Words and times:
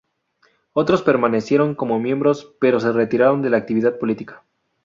Otros 0.73 1.03
permanecieron 1.03 1.75
como 1.75 1.99
miembros 1.99 2.55
pero 2.59 2.79
se 2.79 2.91
retiraron 2.91 3.43
de 3.43 3.51
la 3.51 3.57
actividad 3.57 3.99
política. 3.99 4.43